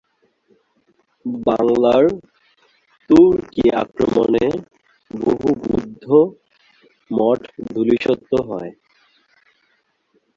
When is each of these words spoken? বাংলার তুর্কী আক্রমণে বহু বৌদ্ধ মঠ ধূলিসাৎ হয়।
বাংলার 1.43 2.03
তুর্কী 3.09 3.65
আক্রমণে 3.81 4.45
বহু 5.11 5.49
বৌদ্ধ 5.61 6.05
মঠ 7.11 7.39
ধূলিসাৎ 7.67 8.21
হয়। 8.47 8.71